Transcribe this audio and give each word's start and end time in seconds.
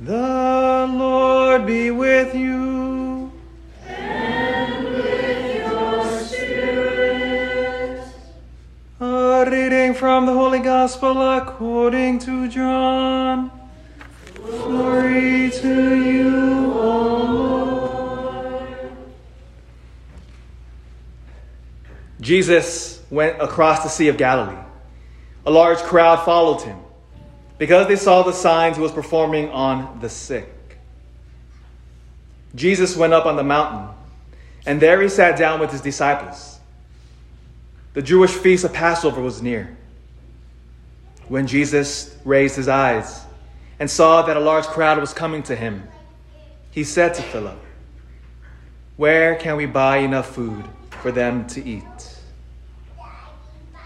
The 0.00 0.88
Lord 0.92 1.66
be 1.66 1.90
with 1.90 2.32
you. 2.32 3.32
And 3.84 4.84
with 4.84 5.66
your 5.66 6.18
spirit. 6.20 8.04
A 9.00 9.44
reading 9.50 9.94
from 9.94 10.26
the 10.26 10.32
Holy 10.32 10.60
Gospel 10.60 11.20
according 11.32 12.20
to 12.20 12.48
John. 12.48 13.50
Glory 14.36 15.50
to 15.50 15.96
you, 15.96 16.72
O 16.74 17.08
Lord. 18.20 18.92
Jesus 22.20 23.02
went 23.10 23.42
across 23.42 23.82
the 23.82 23.88
Sea 23.88 24.06
of 24.06 24.16
Galilee. 24.16 24.62
A 25.44 25.50
large 25.50 25.78
crowd 25.78 26.24
followed 26.24 26.62
him 26.62 26.78
because 27.58 27.88
they 27.88 27.96
saw 27.96 28.22
the 28.22 28.32
signs 28.32 28.76
he 28.76 28.82
was 28.82 28.92
performing 28.92 29.50
on 29.50 29.98
the 30.00 30.08
sick. 30.08 30.78
Jesus 32.54 32.96
went 32.96 33.12
up 33.12 33.26
on 33.26 33.36
the 33.36 33.42
mountain, 33.42 33.94
and 34.64 34.80
there 34.80 35.02
he 35.02 35.08
sat 35.08 35.36
down 35.36 35.60
with 35.60 35.70
his 35.70 35.80
disciples. 35.80 36.58
The 37.94 38.02
Jewish 38.02 38.30
feast 38.30 38.64
of 38.64 38.72
Passover 38.72 39.20
was 39.20 39.42
near. 39.42 39.76
When 41.26 41.46
Jesus 41.46 42.16
raised 42.24 42.56
his 42.56 42.68
eyes 42.68 43.24
and 43.78 43.90
saw 43.90 44.22
that 44.22 44.36
a 44.36 44.40
large 44.40 44.64
crowd 44.64 44.98
was 44.98 45.12
coming 45.12 45.42
to 45.44 45.56
him, 45.56 45.86
he 46.70 46.84
said 46.84 47.14
to 47.14 47.22
Philip, 47.22 47.58
Where 48.96 49.34
can 49.34 49.56
we 49.56 49.66
buy 49.66 49.98
enough 49.98 50.34
food 50.34 50.64
for 51.02 51.12
them 51.12 51.46
to 51.48 51.64
eat? 51.64 52.18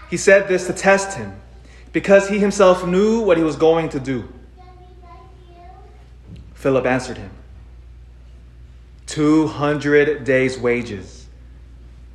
He 0.09 0.17
said 0.17 0.47
this 0.47 0.67
to 0.67 0.73
test 0.73 1.17
him 1.17 1.33
because 1.93 2.27
he 2.27 2.39
himself 2.39 2.85
knew 2.85 3.21
what 3.21 3.37
he 3.37 3.43
was 3.43 3.55
going 3.55 3.87
to 3.89 3.99
do. 3.99 4.27
Philip 6.55 6.85
answered 6.85 7.17
him 7.17 7.31
200 9.05 10.23
days' 10.23 10.57
wages 10.57 11.27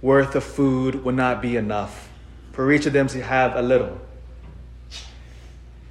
worth 0.03 0.35
of 0.35 0.45
food 0.45 1.05
would 1.05 1.15
not 1.15 1.41
be 1.41 1.57
enough 1.57 2.09
for 2.53 2.73
each 2.73 2.87
of 2.87 2.93
them 2.93 3.07
to 3.07 3.23
have 3.23 3.55
a 3.57 3.63
little. 3.63 4.01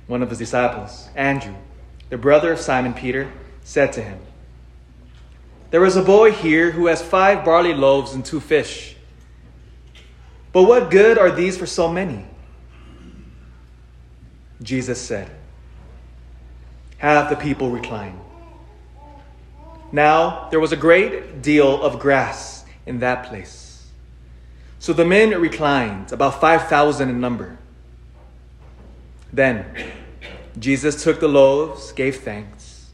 One 0.07 0.21
of 0.21 0.29
his 0.29 0.39
disciples, 0.39 1.07
Andrew, 1.15 1.55
the 2.09 2.17
brother 2.17 2.51
of 2.51 2.59
Simon 2.59 2.93
Peter, 2.93 3.31
said 3.63 3.93
to 3.93 4.01
him, 4.01 4.19
There 5.71 5.85
is 5.85 5.95
a 5.95 6.01
boy 6.01 6.31
here 6.31 6.71
who 6.71 6.87
has 6.87 7.01
five 7.01 7.45
barley 7.45 7.73
loaves 7.73 8.13
and 8.13 8.25
two 8.25 8.39
fish. 8.39 8.95
But 10.51 10.63
what 10.63 10.89
good 10.89 11.17
are 11.17 11.31
these 11.31 11.57
for 11.57 11.65
so 11.65 11.91
many? 11.91 12.25
Jesus 14.61 14.99
said, 15.01 15.29
Have 16.97 17.29
the 17.29 17.35
people 17.35 17.69
recline. 17.69 18.19
Now 19.91 20.49
there 20.49 20.59
was 20.59 20.71
a 20.71 20.77
great 20.77 21.41
deal 21.41 21.81
of 21.81 21.99
grass 21.99 22.65
in 22.85 22.99
that 22.99 23.27
place. 23.27 23.87
So 24.79 24.93
the 24.93 25.05
men 25.05 25.39
reclined, 25.39 26.11
about 26.11 26.39
5,000 26.39 27.09
in 27.09 27.19
number. 27.19 27.57
Then 29.33 29.65
Jesus 30.59 31.03
took 31.03 31.19
the 31.19 31.27
loaves, 31.27 31.91
gave 31.91 32.17
thanks, 32.17 32.89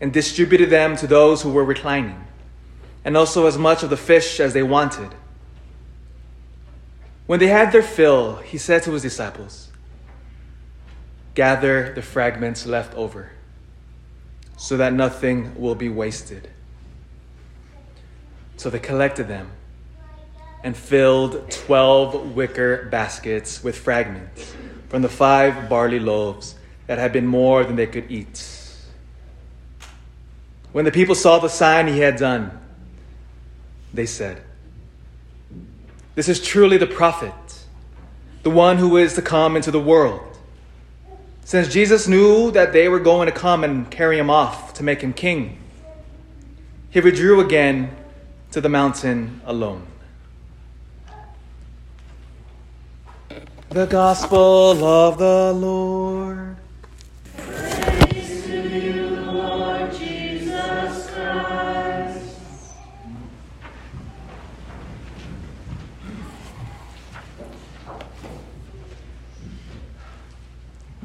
and 0.00 0.12
distributed 0.12 0.70
them 0.70 0.96
to 0.96 1.06
those 1.06 1.42
who 1.42 1.50
were 1.50 1.64
reclining, 1.64 2.24
and 3.04 3.16
also 3.16 3.46
as 3.46 3.56
much 3.56 3.82
of 3.82 3.90
the 3.90 3.96
fish 3.96 4.40
as 4.40 4.52
they 4.52 4.62
wanted. 4.62 5.14
When 7.26 7.40
they 7.40 7.48
had 7.48 7.72
their 7.72 7.82
fill, 7.82 8.36
he 8.36 8.58
said 8.58 8.82
to 8.84 8.92
his 8.92 9.02
disciples, 9.02 9.65
Gather 11.36 11.92
the 11.92 12.00
fragments 12.00 12.64
left 12.64 12.94
over, 12.94 13.30
so 14.56 14.78
that 14.78 14.94
nothing 14.94 15.54
will 15.60 15.74
be 15.74 15.90
wasted. 15.90 16.48
So 18.56 18.70
they 18.70 18.78
collected 18.78 19.28
them 19.28 19.50
and 20.64 20.74
filled 20.74 21.50
twelve 21.50 22.34
wicker 22.34 22.86
baskets 22.86 23.62
with 23.62 23.76
fragments 23.76 24.54
from 24.88 25.02
the 25.02 25.10
five 25.10 25.68
barley 25.68 26.00
loaves 26.00 26.54
that 26.86 26.96
had 26.96 27.12
been 27.12 27.26
more 27.26 27.64
than 27.64 27.76
they 27.76 27.86
could 27.86 28.10
eat. 28.10 28.64
When 30.72 30.86
the 30.86 30.90
people 30.90 31.14
saw 31.14 31.38
the 31.38 31.48
sign 31.48 31.86
he 31.86 32.00
had 32.00 32.16
done, 32.16 32.58
they 33.92 34.06
said, 34.06 34.42
This 36.14 36.30
is 36.30 36.40
truly 36.40 36.78
the 36.78 36.86
prophet, 36.86 37.34
the 38.42 38.48
one 38.48 38.78
who 38.78 38.96
is 38.96 39.12
to 39.14 39.22
come 39.22 39.54
into 39.54 39.70
the 39.70 39.80
world. 39.80 40.35
Since 41.46 41.68
Jesus 41.68 42.08
knew 42.08 42.50
that 42.50 42.72
they 42.72 42.88
were 42.88 42.98
going 42.98 43.26
to 43.26 43.32
come 43.32 43.62
and 43.62 43.88
carry 43.88 44.18
him 44.18 44.28
off 44.28 44.74
to 44.74 44.82
make 44.82 45.00
him 45.00 45.12
king, 45.12 45.56
he 46.90 47.00
withdrew 47.00 47.38
again 47.38 47.94
to 48.50 48.60
the 48.60 48.68
mountain 48.68 49.40
alone. 49.44 49.86
The 53.68 53.86
Gospel 53.86 54.84
of 54.84 55.18
the 55.18 55.52
Lord. 55.52 56.56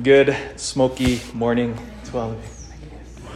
Good 0.03 0.35
smoky 0.55 1.21
morning 1.33 1.77
to 2.05 2.17
all 2.17 2.31
of 2.31 2.37
you. 2.37 3.29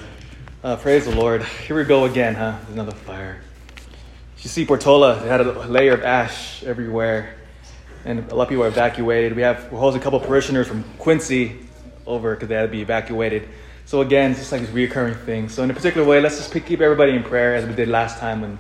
Uh, 0.64 0.76
praise 0.78 1.06
the 1.06 1.14
Lord. 1.14 1.44
Here 1.44 1.76
we 1.76 1.84
go 1.84 2.06
again, 2.06 2.34
huh? 2.34 2.58
Another 2.72 2.94
fire. 2.94 3.42
You 4.40 4.50
see 4.50 4.66
Portola, 4.66 5.20
had 5.20 5.42
a 5.42 5.52
layer 5.68 5.94
of 5.94 6.04
ash 6.04 6.64
everywhere, 6.64 7.36
and 8.06 8.32
a 8.32 8.36
lot 8.36 8.44
of 8.44 8.50
people 8.50 8.64
are 8.64 8.70
evacuated. 8.70 9.36
We 9.36 9.44
have 9.44 9.72
we're 9.72 9.80
hosting 9.80 10.02
a 10.02 10.04
couple 10.04 10.20
parishioners 10.22 10.66
from 10.68 10.86
Quincy 10.98 11.60
over 12.08 12.34
because 12.34 12.48
they 12.48 12.56
had 12.56 12.64
to 12.64 12.68
be 12.70 12.82
evacuated. 12.82 13.48
So 13.86 14.02
again, 14.02 14.32
it's 14.32 14.40
just 14.40 14.52
like 14.52 14.62
this 14.62 14.72
reoccurring 14.72 15.24
thing. 15.26 15.50
So 15.50 15.62
in 15.62 15.70
a 15.70 15.74
particular 15.74 16.08
way, 16.08 16.22
let's 16.22 16.38
just 16.38 16.52
keep 16.66 16.82
everybody 16.82 17.12
in 17.16 17.24
prayer 17.24 17.54
as 17.54 17.66
we 17.66 17.76
did 17.76 17.90
last 17.90 18.18
time 18.18 18.42
when 18.42 18.60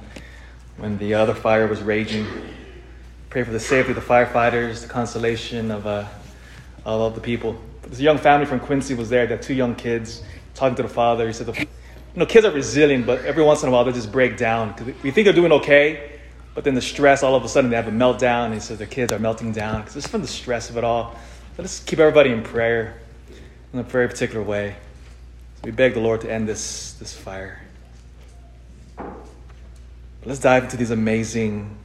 when 0.78 0.98
the 0.98 1.14
other 1.16 1.34
fire 1.34 1.66
was 1.66 1.82
raging. 1.82 2.28
Pray 3.30 3.44
for 3.44 3.52
the 3.52 3.60
safety 3.60 3.94
of 3.94 3.96
the 3.96 4.02
firefighters, 4.02 4.82
the 4.82 4.90
consolation 4.90 5.72
of 5.72 5.88
uh, 5.88 6.06
of 6.86 7.16
the 7.16 7.22
people. 7.22 7.60
This 7.88 8.00
young 8.00 8.18
family 8.18 8.46
from 8.46 8.60
Quincy 8.60 8.94
was 8.94 9.10
there. 9.10 9.26
They 9.28 9.36
had 9.36 9.42
two 9.44 9.54
young 9.54 9.76
kids. 9.76 10.24
Talking 10.54 10.76
to 10.76 10.84
the 10.84 10.90
father, 10.90 11.28
he 11.28 11.34
said, 11.34 11.48
the, 11.48 11.60
"You 11.60 11.68
know, 12.16 12.26
kids 12.26 12.46
are 12.46 12.52
resilient, 12.52 13.06
but 13.06 13.26
every 13.26 13.44
once 13.44 13.62
in 13.62 13.70
a 13.70 13.72
while 13.72 13.84
they 13.84 13.92
just 13.92 14.12
break 14.12 14.38
down 14.38 14.72
because 14.72 14.94
we 15.04 15.12
think 15.12 15.26
they're 15.26 15.34
doing 15.34 15.52
okay, 15.52 16.12
but 16.54 16.64
then 16.64 16.76
the 16.76 16.82
stress, 16.82 17.24
all 17.24 17.36
of 17.36 17.44
a 17.44 17.50
sudden 17.50 17.70
they 17.70 17.76
have 17.76 17.90
a 17.90 17.92
meltdown." 17.92 18.54
He 18.54 18.60
says 18.60 18.78
their 18.78 18.88
kids 18.88 19.12
are 19.12 19.20
melting 19.20 19.52
down 19.52 19.82
because 19.82 19.98
it's 19.98 20.08
from 20.08 20.22
the 20.22 20.28
stress 20.28 20.70
of 20.70 20.78
it 20.78 20.84
all. 20.84 21.16
Let's 21.58 21.82
keep 21.82 22.00
everybody 22.00 22.32
in 22.32 22.42
prayer 22.42 22.96
in 23.74 23.80
a 23.80 23.84
very 23.84 24.08
particular 24.08 24.42
way. 24.42 24.76
So 25.56 25.62
we 25.66 25.72
beg 25.72 25.94
the 25.94 26.00
Lord 26.00 26.22
to 26.22 26.32
end 26.32 26.48
this 26.48 26.94
this 26.94 27.14
fire. 27.14 27.62
But 28.96 29.14
let's 30.24 30.40
dive 30.40 30.64
into 30.64 30.78
these 30.78 30.92
amazing, 30.92 31.76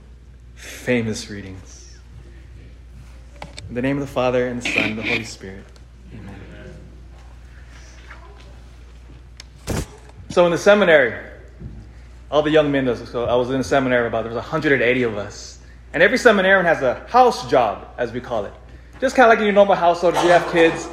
famous 0.54 1.28
readings. 1.28 1.98
In 3.68 3.74
the 3.74 3.82
name 3.82 3.96
of 3.96 4.00
the 4.00 4.12
Father, 4.12 4.46
and 4.46 4.62
the 4.62 4.68
Son, 4.70 4.84
and 4.84 4.98
the 4.98 5.02
Holy 5.02 5.24
Spirit. 5.24 5.64
So 10.30 10.44
in 10.46 10.52
the 10.52 10.58
seminary, 10.58 11.12
all 12.30 12.42
the 12.42 12.50
young 12.50 12.70
men, 12.70 12.94
so 13.06 13.24
I 13.24 13.34
was 13.34 13.50
in 13.50 13.60
a 13.60 13.64
seminary 13.64 14.06
about, 14.06 14.22
there 14.22 14.32
was 14.32 14.36
180 14.36 15.02
of 15.02 15.16
us. 15.16 15.58
And 15.92 16.02
every 16.02 16.18
seminarian 16.18 16.64
has 16.66 16.82
a 16.82 17.04
house 17.08 17.50
job, 17.50 17.88
as 17.98 18.12
we 18.12 18.20
call 18.20 18.44
it. 18.44 18.52
Just 19.00 19.16
kind 19.16 19.24
of 19.26 19.30
like 19.30 19.40
in 19.40 19.46
your 19.46 19.54
normal 19.54 19.74
household, 19.74 20.14
if 20.14 20.22
you 20.22 20.30
have 20.30 20.50
kids, 20.52 20.88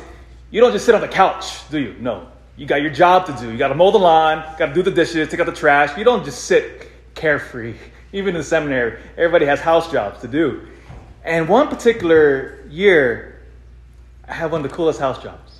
you 0.50 0.59
don't 0.59 0.72
just 0.72 0.85
sit 0.85 0.95
on 0.95 1.01
the 1.01 1.07
couch, 1.07 1.69
do 1.69 1.79
you? 1.79 1.95
No. 2.00 2.29
You 2.56 2.66
got 2.66 2.81
your 2.81 2.89
job 2.89 3.27
to 3.27 3.33
do. 3.33 3.51
You 3.51 3.57
got 3.59 3.67
to 3.67 3.75
mow 3.75 3.91
the 3.91 4.00
lawn, 4.00 4.44
got 4.57 4.68
to 4.68 4.74
do 4.74 4.81
the 4.81 4.89
dishes, 4.89 5.30
take 5.30 5.39
out 5.39 5.45
the 5.45 5.51
trash. 5.51 5.95
You 5.95 6.03
don't 6.03 6.25
just 6.25 6.45
sit 6.45 6.89
carefree. 7.13 7.75
Even 8.13 8.30
in 8.30 8.39
the 8.39 8.44
seminary, 8.44 9.00
everybody 9.18 9.45
has 9.45 9.59
house 9.59 9.92
jobs 9.92 10.21
to 10.21 10.27
do. 10.27 10.68
And 11.24 11.47
one 11.47 11.68
particular 11.68 12.65
year, 12.69 13.37
I 14.27 14.33
had 14.33 14.51
one 14.51 14.63
of 14.63 14.69
the 14.69 14.75
coolest 14.75 15.00
house 15.00 15.21
jobs. 15.21 15.59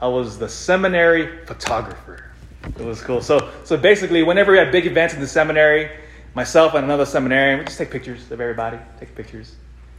I 0.00 0.08
was 0.08 0.38
the 0.38 0.48
seminary 0.48 1.44
photographer. 1.46 2.32
It 2.64 2.84
was 2.84 3.00
cool. 3.00 3.20
So, 3.20 3.50
so 3.64 3.76
basically, 3.76 4.22
whenever 4.22 4.52
we 4.52 4.58
had 4.58 4.72
big 4.72 4.86
events 4.86 5.14
in 5.14 5.20
the 5.20 5.26
seminary, 5.26 5.90
myself 6.34 6.74
and 6.74 6.84
another 6.84 7.06
seminarian, 7.06 7.58
we 7.58 7.64
just 7.64 7.78
take 7.78 7.90
pictures 7.90 8.30
of 8.30 8.40
everybody, 8.40 8.78
take 8.98 9.14
pictures. 9.14 9.54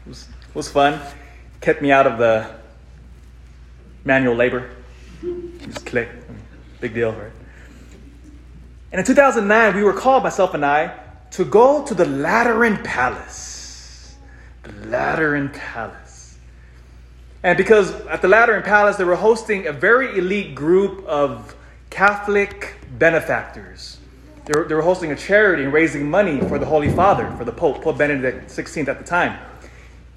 It 0.06 0.10
was, 0.10 0.28
it 0.50 0.56
was 0.56 0.70
fun. 0.70 1.00
Kept 1.62 1.82
me 1.82 1.92
out 1.92 2.08
of 2.08 2.18
the 2.18 2.56
manual 4.04 4.36
labor. 4.36 4.70
Just 5.60 5.86
click. 5.86 6.10
Big 6.80 6.94
deal, 6.94 7.12
right? 7.12 7.32
And 8.92 9.00
in 9.00 9.06
2009, 9.06 9.76
we 9.76 9.84
were 9.84 9.94
called, 9.94 10.24
myself 10.24 10.54
and 10.54 10.66
I, 10.66 10.98
to 11.32 11.44
go 11.44 11.84
to 11.86 11.94
the 11.94 12.06
Lateran 12.06 12.78
Palace. 12.84 14.16
The 14.64 14.72
Lateran 14.88 15.50
Palace. 15.50 16.05
And 17.46 17.60
because 17.60 17.92
at 18.08 18.24
the 18.24 18.28
Lateran 18.28 18.64
Palace, 18.64 18.98
they 18.98 19.04
were 19.04 19.16
hosting 19.16 19.68
a 19.68 19.72
very 19.72 20.18
elite 20.18 20.56
group 20.56 21.06
of 21.06 21.56
Catholic 21.92 22.74
benefactors. 22.98 24.00
They 24.46 24.60
were, 24.60 24.68
they 24.68 24.74
were 24.74 24.82
hosting 24.82 25.12
a 25.12 25.16
charity 25.16 25.62
and 25.62 25.72
raising 25.72 26.10
money 26.10 26.40
for 26.40 26.58
the 26.58 26.66
Holy 26.66 26.90
Father, 26.90 27.32
for 27.38 27.46
the 27.46 27.52
Pope, 27.52 27.84
Pope 27.84 28.00
Benedict 28.00 28.50
XVI 28.50 28.88
at 28.88 28.98
the 28.98 29.06
time. 29.06 29.38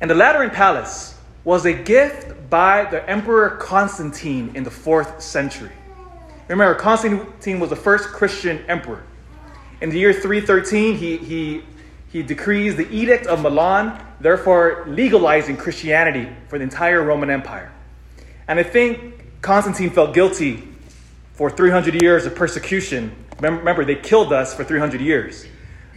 And 0.00 0.10
the 0.10 0.14
Lateran 0.14 0.48
Palace 0.48 1.18
was 1.44 1.66
a 1.66 1.72
gift 1.74 2.32
by 2.48 2.86
the 2.86 3.06
Emperor 3.06 3.50
Constantine 3.50 4.50
in 4.54 4.64
the 4.64 4.70
fourth 4.70 5.20
century. 5.20 5.72
Remember, 6.48 6.74
Constantine 6.76 7.60
was 7.60 7.68
the 7.68 7.76
first 7.76 8.08
Christian 8.08 8.64
emperor. 8.68 9.02
In 9.82 9.90
the 9.90 9.98
year 9.98 10.14
313, 10.14 10.96
he, 10.96 11.18
he, 11.18 11.62
he 12.10 12.22
decrees 12.22 12.76
the 12.76 12.88
Edict 12.90 13.26
of 13.26 13.42
Milan, 13.42 14.02
therefore 14.20 14.84
legalizing 14.88 15.56
Christianity 15.56 16.28
for 16.48 16.58
the 16.58 16.64
entire 16.64 17.02
Roman 17.02 17.30
Empire. 17.30 17.72
And 18.46 18.58
I 18.58 18.62
think 18.62 19.42
Constantine 19.42 19.90
felt 19.90 20.14
guilty 20.14 20.66
for 21.34 21.50
300 21.50 22.00
years 22.02 22.24
of 22.24 22.34
persecution. 22.34 23.14
Remember, 23.40 23.84
they 23.84 23.94
killed 23.94 24.32
us 24.32 24.54
for 24.54 24.64
300 24.64 25.00
years. 25.00 25.46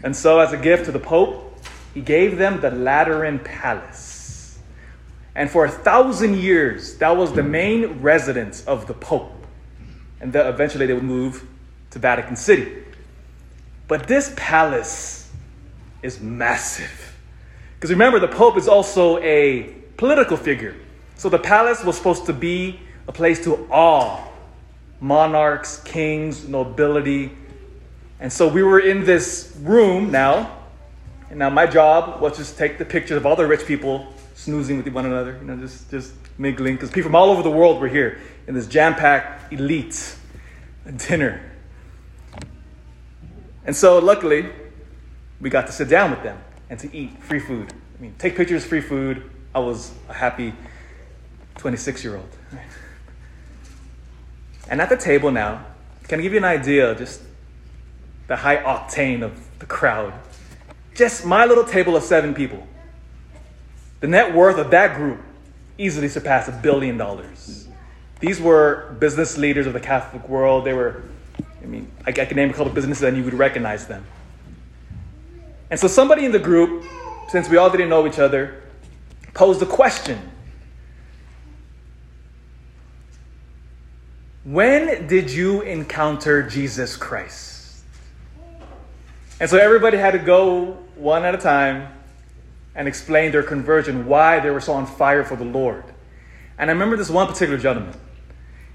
And 0.03 0.15
so, 0.15 0.39
as 0.39 0.51
a 0.51 0.57
gift 0.57 0.85
to 0.85 0.91
the 0.91 0.99
Pope, 0.99 1.59
he 1.93 2.01
gave 2.01 2.37
them 2.37 2.59
the 2.59 2.71
Lateran 2.71 3.39
Palace. 3.39 4.59
And 5.33 5.49
for 5.49 5.65
a 5.65 5.71
thousand 5.71 6.37
years, 6.37 6.97
that 6.97 7.15
was 7.15 7.31
the 7.31 7.43
main 7.43 8.01
residence 8.01 8.65
of 8.65 8.87
the 8.87 8.93
Pope. 8.93 9.33
And 10.19 10.33
then 10.33 10.45
eventually 10.45 10.85
they 10.85 10.93
would 10.93 11.03
move 11.03 11.47
to 11.91 11.99
Vatican 11.99 12.35
City. 12.35 12.83
But 13.87 14.07
this 14.07 14.33
palace 14.35 15.20
is 16.03 16.19
massive. 16.19 17.18
Because 17.75 17.89
remember, 17.89 18.19
the 18.19 18.27
Pope 18.27 18.57
is 18.57 18.68
also 18.68 19.18
a 19.19 19.74
political 19.98 20.38
figure. 20.38 20.75
So 21.15 21.30
the 21.30 21.39
palace 21.39 21.83
was 21.83 21.98
supposed 21.98 22.25
to 22.27 22.33
be 22.33 22.80
a 23.07 23.12
place 23.12 23.44
to 23.44 23.68
awe 23.71 24.27
monarchs, 25.00 25.81
kings, 25.83 26.48
nobility. 26.48 27.31
And 28.19 28.31
so 28.31 28.48
we 28.48 28.63
were 28.63 28.80
in 28.80 29.03
this 29.03 29.56
room 29.62 30.12
now. 30.12 30.57
And 31.30 31.39
now 31.39 31.50
my 31.50 31.65
job 31.65 32.21
was 32.21 32.38
just 32.38 32.57
take 32.57 32.77
the 32.77 32.86
pictures 32.86 33.18
of 33.18 33.25
all 33.25 33.36
the 33.36 33.48
rich 33.48 33.65
people 33.65 34.13
snoozing 34.36 34.77
with 34.77 34.88
one 34.94 35.06
another, 35.06 35.38
you 35.39 35.48
know, 35.48 35.57
just, 35.57 35.89
just 35.89 36.13
mingling. 36.38 36.75
Because 36.75 36.89
people 36.89 37.09
from 37.09 37.15
all 37.15 37.30
over 37.30 37.42
the 37.42 37.51
world 37.51 37.80
were 37.81 37.88
here 37.88 38.19
in 38.48 38.53
this 38.53 38.68
jam 38.68 38.95
packed 38.95 39.51
elite 39.53 40.15
dinner. 40.98 41.42
And 43.65 43.75
so 43.75 44.00
luckily, 44.00 44.50
we 45.41 45.49
got 45.49 45.65
to 45.67 45.73
sit 45.73 45.89
down 45.89 46.11
with 46.11 46.23
them 46.23 46.38
and 46.69 46.79
to 46.79 46.95
eat 46.95 47.17
free 47.23 47.39
food. 47.39 47.73
I 47.97 48.01
mean, 48.01 48.15
take 48.17 48.35
pictures, 48.35 48.63
free 48.63 48.81
food. 48.81 49.29
I 49.53 49.59
was 49.59 49.91
a 50.07 50.13
happy 50.13 50.53
26 51.57 52.03
year 52.03 52.15
old. 52.15 52.29
And 54.69 54.79
at 54.79 54.89
the 54.89 54.97
table 54.97 55.31
now, 55.31 55.65
can 56.07 56.19
I 56.19 56.23
give 56.23 56.31
you 56.31 56.38
an 56.38 56.45
idea 56.45 56.95
just 56.95 57.21
the 58.27 58.38
high 58.38 58.57
octane 58.57 59.23
of 59.23 59.39
the 59.59 59.65
crowd? 59.65 60.13
Just 60.95 61.25
my 61.25 61.45
little 61.45 61.65
table 61.65 61.95
of 61.95 62.03
seven 62.03 62.33
people. 62.33 62.65
The 63.99 64.07
net 64.07 64.33
worth 64.33 64.57
of 64.57 64.71
that 64.71 64.95
group 64.95 65.19
easily 65.77 66.07
surpassed 66.07 66.47
a 66.47 66.51
billion 66.51 66.97
dollars. 66.97 67.67
These 68.19 68.39
were 68.39 68.95
business 68.99 69.38
leaders 69.38 69.67
of 69.67 69.73
the 69.73 69.79
Catholic 69.79 70.27
world. 70.29 70.63
They 70.63 70.73
were, 70.73 71.03
I 71.61 71.65
mean, 71.65 71.91
I, 72.05 72.09
I 72.09 72.25
can 72.25 72.35
name 72.35 72.49
a 72.49 72.53
couple 72.53 72.67
of 72.67 72.75
businesses 72.75 73.03
and 73.03 73.17
you 73.17 73.23
would 73.23 73.33
recognize 73.33 73.88
them. 73.88 74.05
And 75.71 75.79
so 75.79 75.88
somebody 75.88 76.25
in 76.25 76.31
the 76.31 76.39
group, 76.39 76.83
since 77.29 77.50
we 77.50 77.57
all 77.57 77.71
didn't 77.71 77.89
know 77.89 78.06
each 78.06 78.19
other, 78.19 78.62
posed 79.33 79.62
a 79.63 79.65
question 79.65 80.31
When 84.44 85.06
did 85.06 85.29
you 85.29 85.62
encounter 85.62 86.41
Jesus 86.41 86.97
Christ? 86.97 87.83
And 89.39 89.50
so 89.50 89.57
everybody 89.57 89.97
had 89.97 90.12
to 90.12 90.19
go 90.19 90.77
one 90.95 91.23
at 91.23 91.35
a 91.35 91.38
time 91.38 91.88
and 92.74 92.88
explain 92.88 93.31
their 93.31 93.44
conversion, 93.44 94.07
why 94.07 94.39
they 94.39 94.50
were 94.50 94.59
so 94.59 94.74
on 94.74 94.88
fire 94.88 95.24
for 95.24 95.35
the 95.35 95.45
Lord. 95.45 95.83
And 96.57 96.69
I 96.69 96.74
remember 96.74 96.97
this 96.97 97.09
one 97.09 97.27
particular 97.27 97.57
gentleman. 97.59 97.94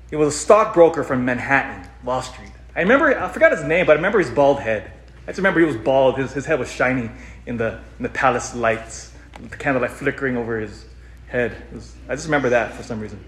He 0.08 0.16
was 0.16 0.34
a 0.34 0.38
stockbroker 0.38 1.02
from 1.02 1.24
Manhattan, 1.24 1.88
Wall 2.04 2.22
Street. 2.22 2.52
I 2.76 2.80
remember, 2.80 3.18
I 3.18 3.28
forgot 3.28 3.50
his 3.50 3.64
name, 3.64 3.86
but 3.86 3.92
I 3.92 3.96
remember 3.96 4.18
his 4.20 4.30
bald 4.30 4.60
head. 4.60 4.92
I 5.26 5.30
just 5.30 5.38
remember 5.38 5.58
he 5.58 5.66
was 5.66 5.76
bald. 5.76 6.18
His, 6.18 6.32
his 6.32 6.46
head 6.46 6.60
was 6.60 6.70
shiny 6.70 7.10
in 7.46 7.56
the, 7.56 7.80
in 7.98 8.04
the 8.04 8.08
palace 8.08 8.54
lights, 8.54 9.12
the 9.40 9.56
candlelight 9.56 9.90
flickering 9.90 10.36
over 10.36 10.60
his 10.60 10.86
head. 11.26 11.56
Was, 11.72 11.96
I 12.08 12.14
just 12.14 12.26
remember 12.26 12.50
that 12.50 12.74
for 12.74 12.84
some 12.84 13.00
reason. 13.00 13.22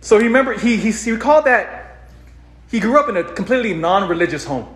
So 0.00 0.18
he 0.18 0.24
remember 0.24 0.58
he, 0.58 0.76
he, 0.76 0.90
he 0.90 1.12
recalled 1.12 1.44
that 1.44 2.08
he 2.72 2.80
grew 2.80 2.98
up 2.98 3.08
in 3.08 3.16
a 3.16 3.22
completely 3.22 3.72
non-religious 3.72 4.44
home. 4.44 4.66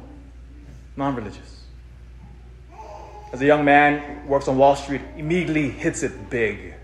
Non-religious. 0.97 1.65
As 3.33 3.43
a 3.43 3.47
young 3.47 3.65
man, 3.65 4.25
works 4.29 4.47
on 4.47 4.57
Wall 4.57 4.77
Street, 4.77 5.01
immediately 5.17 5.69
hits 5.69 6.05
it 6.05 6.31
big. 6.31 6.75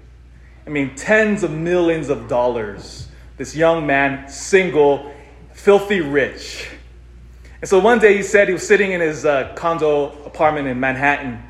I 0.67 0.71
mean, 0.71 0.97
tens 0.97 1.45
of 1.45 1.53
millions 1.53 2.09
of 2.09 2.29
dollars. 2.29 3.09
This 3.37 3.55
young 3.55 3.87
man, 3.87 4.29
single, 4.29 5.15
filthy 5.53 6.01
rich. 6.01 6.69
And 7.63 7.69
so 7.69 7.79
one 7.79 8.01
day 8.01 8.17
he 8.17 8.25
said 8.25 8.49
he 8.49 8.55
was 8.55 8.67
sitting 8.67 8.91
in 8.91 9.01
his 9.01 9.25
uh, 9.25 9.55
condo 9.55 10.07
apartment 10.25 10.67
in 10.67 10.81
Manhattan, 10.81 11.41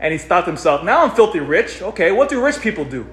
and 0.00 0.10
he 0.10 0.16
thought 0.16 0.40
to 0.40 0.46
himself, 0.46 0.82
now 0.82 1.04
I'm 1.04 1.10
filthy 1.10 1.38
rich. 1.38 1.82
Okay, 1.82 2.12
what 2.12 2.30
do 2.30 2.42
rich 2.42 2.60
people 2.62 2.86
do? 2.86 3.06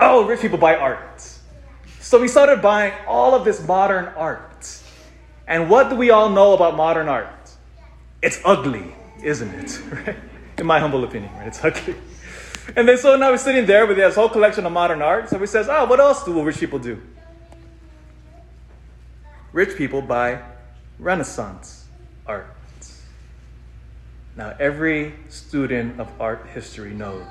Oh, 0.00 0.26
rich 0.26 0.40
people 0.40 0.58
buy 0.58 0.74
art. 0.74 1.22
So 2.00 2.20
we 2.20 2.26
started 2.26 2.60
buying 2.60 2.92
all 3.06 3.36
of 3.36 3.44
this 3.44 3.64
modern 3.66 4.06
art. 4.16 4.82
And 5.46 5.70
what 5.70 5.90
do 5.90 5.96
we 5.96 6.10
all 6.10 6.28
know 6.28 6.54
about 6.54 6.76
modern 6.76 7.08
art? 7.08 7.50
It's 8.20 8.40
ugly, 8.44 8.96
isn't 9.22 9.54
it? 9.54 9.80
In 10.58 10.66
my 10.66 10.80
humble 10.80 11.04
opinion, 11.04 11.32
right? 11.36 11.46
It's 11.46 11.64
ugly. 11.64 11.94
And 12.74 12.88
then 12.88 12.98
so 12.98 13.16
now 13.16 13.30
we're 13.30 13.38
sitting 13.38 13.64
there 13.64 13.86
with 13.86 13.96
this 13.96 14.16
whole 14.16 14.28
collection 14.28 14.66
of 14.66 14.72
modern 14.72 15.02
art. 15.02 15.28
So 15.28 15.38
he 15.38 15.46
says, 15.46 15.68
oh, 15.70 15.84
what 15.84 16.00
else 16.00 16.24
do 16.24 16.42
rich 16.42 16.58
people 16.58 16.80
do? 16.80 17.00
Rich 19.56 19.78
people 19.78 20.02
buy 20.02 20.42
Renaissance 20.98 21.86
art. 22.26 22.54
Now, 24.36 24.54
every 24.60 25.14
student 25.30 25.98
of 25.98 26.10
art 26.20 26.46
history 26.52 26.92
knows 26.92 27.24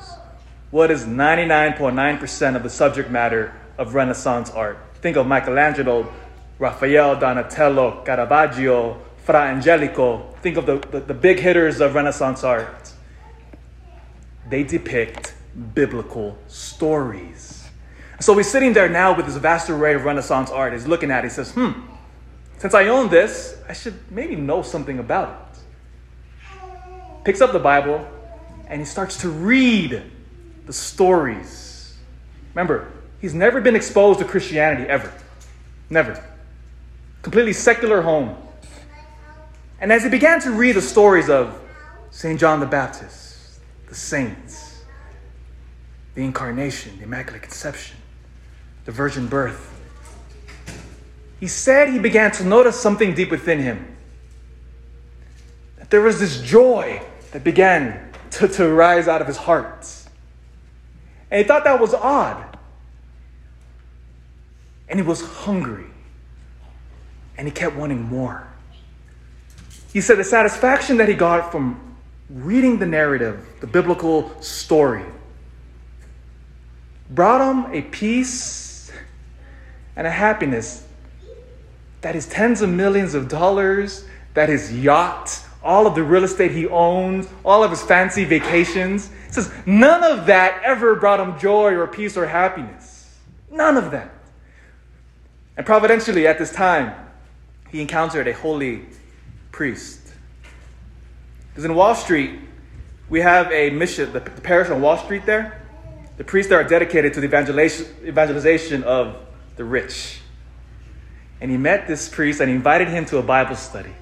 what 0.72 0.90
is 0.90 1.06
99.9% 1.06 2.56
of 2.56 2.64
the 2.64 2.70
subject 2.72 3.12
matter 3.12 3.54
of 3.78 3.94
Renaissance 3.94 4.50
art. 4.50 4.80
Think 5.04 5.18
of 5.18 5.28
Michelangelo, 5.28 6.12
Raphael, 6.58 7.16
Donatello, 7.20 8.04
Caravaggio, 8.04 9.00
Fra 9.24 9.42
Angelico. 9.42 10.34
Think 10.42 10.58
of 10.58 10.66
the, 10.66 10.78
the, 10.90 11.02
the 11.02 11.14
big 11.14 11.38
hitters 11.38 11.80
of 11.80 11.94
Renaissance 11.94 12.44
art. 12.44 12.92
They 14.50 14.64
depict 14.64 15.36
biblical 15.76 16.40
stories. 16.48 17.70
So 18.20 18.36
he's 18.36 18.50
sitting 18.50 18.74
there 18.74 18.90
now 18.90 19.16
with 19.16 19.28
this 19.28 19.36
vast 19.36 19.70
array 19.70 19.94
of 19.94 20.06
Renaissance 20.06 20.50
art. 20.50 20.74
He's 20.74 20.88
looking 20.88 21.12
at 21.12 21.24
it. 21.24 21.28
He 21.28 21.30
says, 21.30 21.52
hmm, 21.52 21.74
since 22.58 22.74
I 22.74 22.88
own 22.88 23.10
this, 23.10 23.58
I 23.68 23.74
should 23.74 23.96
maybe 24.12 24.36
know 24.36 24.62
something 24.62 25.00
about 25.00 25.54
it. 25.54 26.60
Picks 27.24 27.42
up 27.42 27.52
the 27.52 27.60
Bible 27.60 28.08
and 28.68 28.80
he 28.82 28.86
starts 28.86 29.18
to 29.22 29.30
read 29.30 30.02
the 30.66 30.74
stories. 30.74 31.96
Remember, 32.54 32.92
he's 33.20 33.34
never 33.34 33.62
been 33.62 33.76
exposed 33.76 34.20
to 34.20 34.26
Christianity 34.26 34.88
ever. 34.88 35.12
Never. 35.90 36.24
Completely 37.22 37.54
secular 37.54 38.02
home. 38.02 38.36
And 39.80 39.92
as 39.92 40.04
he 40.04 40.10
began 40.10 40.40
to 40.42 40.52
read 40.52 40.76
the 40.76 40.82
stories 40.82 41.30
of 41.30 41.60
St. 42.12 42.40
John 42.40 42.60
the 42.60 42.66
Baptist, 42.66 43.60
the 43.88 43.96
saints, 43.96 44.84
the 46.16 46.24
incarnation, 46.24 46.98
the 46.98 47.04
Immaculate 47.04 47.42
Conception, 47.42 47.98
the 48.86 48.92
virgin 48.92 49.28
birth, 49.28 49.75
he 51.40 51.48
said 51.48 51.90
he 51.90 52.00
began 52.00 52.32
to 52.32 52.44
notice 52.44 52.80
something 52.80 53.14
deep 53.14 53.32
within 53.32 53.60
him. 53.60 53.96
That 55.78 55.90
there 55.90 56.02
was 56.02 56.20
this 56.20 56.42
joy 56.42 57.02
that 57.32 57.44
began 57.44 58.12
to, 58.32 58.48
to 58.48 58.70
rise 58.70 59.08
out 59.08 59.22
of 59.22 59.28
his 59.28 59.38
heart. 59.38 59.88
And 61.30 61.42
he 61.42 61.48
thought 61.48 61.64
that 61.66 61.80
was 61.80 61.94
odd. 61.94 62.58
And 64.88 65.00
he 65.00 65.06
was 65.06 65.22
hungry. 65.22 65.88
And 67.38 67.48
he 67.48 67.52
kept 67.52 67.76
wanting 67.76 68.02
more. 68.04 68.48
He 69.92 70.02
said 70.02 70.18
the 70.18 70.24
satisfaction 70.24 70.98
that 70.98 71.10
he 71.10 71.16
got 71.16 71.52
from 71.52 71.96
reading 72.30 72.80
the 72.80 72.86
narrative, 72.86 73.46
the 73.60 73.68
biblical 73.68 74.42
story, 74.42 75.04
brought 77.10 77.42
him 77.42 77.74
a 77.74 77.82
peace 77.82 78.92
and 79.96 80.08
a 80.08 80.12
happiness 80.12 80.85
that 82.06 82.14
his 82.14 82.28
tens 82.28 82.62
of 82.62 82.70
millions 82.70 83.16
of 83.16 83.28
dollars, 83.28 84.06
that 84.36 84.48
his 84.48 84.72
yacht, 84.72 85.42
all 85.64 85.88
of 85.88 85.96
the 85.96 86.04
real 86.04 86.24
estate 86.24 86.52
he 86.52 86.68
owns, 86.68 87.28
all 87.44 87.64
of 87.64 87.72
his 87.72 87.82
fancy 87.82 88.24
vacations, 88.24 89.10
says 89.32 89.52
none 89.66 90.04
of 90.04 90.28
that 90.28 90.62
ever 90.64 90.94
brought 90.98 91.20
him 91.20 91.40
joy 91.40 91.74
or 91.74 91.88
peace 91.88 92.16
or 92.16 92.28
happiness. 92.28 93.12
None 93.50 93.76
of 93.76 93.90
that. 93.90 94.14
And 95.58 95.66
providentially, 95.66 96.28
at 96.28 96.38
this 96.38 96.52
time, 96.52 96.94
he 97.72 97.82
encountered 97.82 98.28
a 98.28 98.34
holy 98.34 98.86
priest. 99.52 100.02
Because 101.50 101.66
in 101.66 101.74
Wall 101.74 101.96
Street, 101.96 102.40
we 103.10 103.22
have 103.22 103.52
a 103.52 103.72
mission, 103.72 104.14
the, 104.14 104.22
parish 104.22 104.70
on 104.70 104.80
Wall 104.80 105.00
Street 105.00 105.26
there. 105.26 105.60
The 106.18 106.24
priests 106.24 106.52
there 106.52 106.60
are 106.60 106.70
dedicated 106.70 107.16
to 107.16 107.20
the 107.20 107.26
evangelization 108.06 108.84
of 108.84 109.18
the 109.56 109.64
rich. 109.64 110.20
And 111.42 111.52
he 111.52 111.58
met 111.58 111.88
this 111.88 112.08
priest 112.08 112.42
and 112.42 112.50
invited 112.50 112.88
him 112.88 113.06
to 113.08 113.18
a 113.18 113.24
Bible 113.24 113.56
study. 113.56 113.94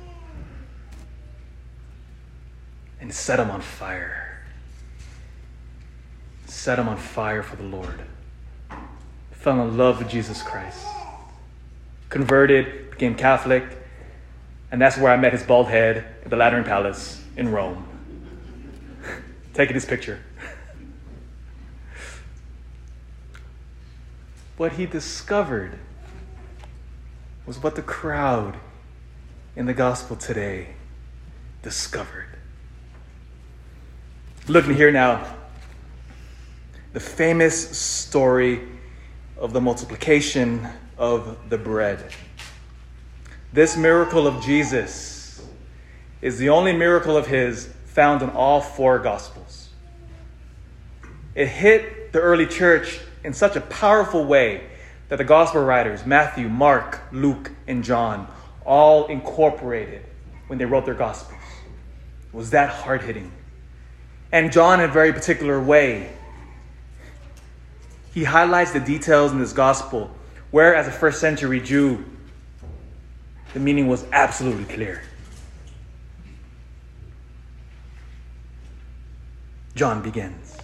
And 2.99 3.13
set 3.13 3.39
him 3.39 3.51
on 3.51 3.61
fire. 3.61 4.39
Set 6.45 6.79
him 6.79 6.87
on 6.87 6.97
fire 6.97 7.43
for 7.43 7.55
the 7.55 7.63
Lord. 7.63 8.01
Fell 9.31 9.61
in 9.61 9.77
love 9.77 9.99
with 9.99 10.09
Jesus 10.09 10.41
Christ. 10.41 10.85
Converted, 12.09 12.91
became 12.91 13.15
Catholic, 13.15 13.63
and 14.71 14.81
that's 14.81 14.97
where 14.97 15.11
I 15.11 15.17
met 15.17 15.33
his 15.33 15.43
bald 15.43 15.67
head 15.67 16.05
at 16.23 16.29
the 16.29 16.37
Lateran 16.37 16.63
Palace 16.63 17.21
in 17.35 17.51
Rome. 17.51 17.85
Taking 19.53 19.73
his 19.73 19.85
picture. 19.85 20.21
what 24.57 24.73
he 24.73 24.85
discovered 24.85 25.79
was 27.45 27.61
what 27.61 27.75
the 27.75 27.81
crowd 27.81 28.57
in 29.55 29.65
the 29.65 29.73
gospel 29.73 30.15
today 30.15 30.75
discovered. 31.61 32.27
Looking 34.47 34.75
here 34.75 34.91
now, 34.91 35.35
the 36.93 36.99
famous 36.99 37.77
story 37.77 38.61
of 39.37 39.53
the 39.53 39.61
multiplication 39.61 40.67
of 40.97 41.37
the 41.49 41.57
bread. 41.57 42.13
This 43.51 43.75
miracle 43.75 44.27
of 44.27 44.43
Jesus 44.43 45.45
is 46.21 46.37
the 46.37 46.49
only 46.49 46.73
miracle 46.73 47.17
of 47.17 47.27
his 47.27 47.69
found 47.85 48.21
in 48.21 48.29
all 48.29 48.61
four 48.61 48.99
gospels. 48.99 49.69
It 51.35 51.47
hit 51.47 52.11
the 52.13 52.19
early 52.19 52.45
church 52.45 52.99
in 53.23 53.33
such 53.33 53.55
a 53.55 53.61
powerful 53.61 54.25
way 54.25 54.69
that 55.13 55.17
the 55.17 55.23
gospel 55.23 55.63
writers, 55.63 56.07
Matthew, 56.07 56.49
Mark, 56.49 56.99
Luke, 57.11 57.51
and 57.67 57.83
John, 57.83 58.27
all 58.65 59.05
incorporated 59.05 60.03
when 60.47 60.57
they 60.57 60.65
wrote 60.65 60.85
their 60.85 60.95
gospels. 60.95 61.37
It 62.25 62.35
was 62.35 62.49
that 62.49 62.71
hard 62.71 63.03
hitting. 63.03 63.31
And 64.31 64.51
John, 64.51 64.79
in 64.79 64.89
a 64.89 64.91
very 64.91 65.13
particular 65.13 65.61
way, 65.61 66.11
he 68.11 68.23
highlights 68.23 68.71
the 68.71 68.79
details 68.79 69.31
in 69.31 69.37
this 69.37 69.53
gospel 69.53 70.09
where, 70.49 70.73
as 70.73 70.87
a 70.87 70.91
first 70.91 71.21
century 71.21 71.59
Jew, 71.59 72.03
the 73.53 73.59
meaning 73.59 73.87
was 73.87 74.03
absolutely 74.11 74.65
clear. 74.65 75.03
John 79.75 80.01
begins. 80.01 80.57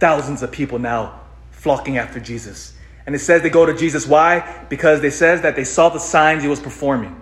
Thousands 0.00 0.42
of 0.42 0.50
people 0.50 0.80
now 0.80 1.20
flocking 1.52 1.96
after 1.96 2.18
Jesus. 2.18 2.74
And 3.06 3.14
it 3.14 3.18
says 3.18 3.42
they 3.42 3.50
go 3.50 3.66
to 3.66 3.74
Jesus. 3.74 4.06
Why? 4.06 4.64
Because 4.68 5.00
they 5.00 5.10
says 5.10 5.42
that 5.42 5.56
they 5.56 5.64
saw 5.64 5.88
the 5.88 5.98
signs 5.98 6.42
he 6.42 6.48
was 6.48 6.60
performing. 6.60 7.20